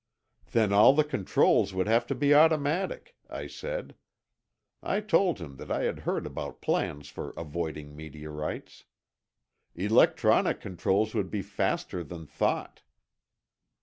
"Then 0.53 0.73
all 0.73 0.93
the 0.93 1.03
controls 1.03 1.75
would 1.75 1.85
have 1.85 2.07
to 2.07 2.15
be 2.15 2.33
automatic," 2.33 3.15
I 3.29 3.45
said. 3.45 3.93
I 4.81 4.99
told 4.99 5.37
him 5.37 5.57
that 5.57 5.69
I 5.69 5.83
had 5.83 5.99
heard 5.99 6.25
about 6.25 6.59
plans 6.59 7.07
for 7.07 7.35
avoiding 7.37 7.95
meteorites. 7.95 8.85
"Electronic 9.75 10.59
controls 10.59 11.13
would 11.13 11.29
be 11.29 11.43
faster 11.43 12.03
than 12.03 12.25
thought." 12.25 12.81